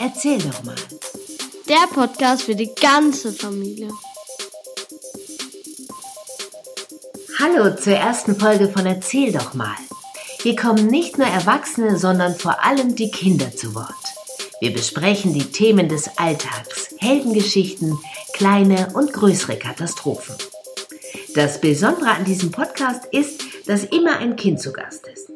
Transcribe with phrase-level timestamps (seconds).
[0.00, 0.74] Erzähl doch mal.
[1.68, 3.90] Der Podcast für die ganze Familie.
[7.40, 9.76] Hallo zur ersten Folge von Erzähl doch mal.
[10.42, 13.94] Hier kommen nicht nur Erwachsene, sondern vor allem die Kinder zu Wort.
[14.60, 17.98] Wir besprechen die Themen des Alltags, Heldengeschichten,
[18.32, 20.36] kleine und größere Katastrophen.
[21.34, 25.30] Das Besondere an diesem Podcast ist, dass immer ein Kind zu Gast ist.